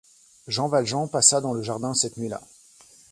[0.47, 2.41] Jean Valjean passa dans le jardin cette nuit-là